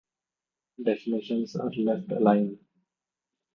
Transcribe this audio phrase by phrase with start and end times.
[0.83, 2.57] Definitions are left-aligned.